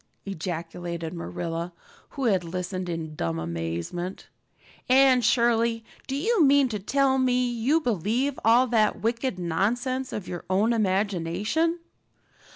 [0.25, 1.71] ejaculated Marilla,
[2.17, 4.29] who had listened in dumb amazement.
[4.89, 10.27] "Anne Shirley, do you mean to tell me you believe all that wicked nonsense of
[10.27, 11.77] your own imagination?"